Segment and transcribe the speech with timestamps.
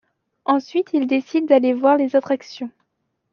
[0.45, 2.71] Ensuite ils décident d'aller voir les attractions.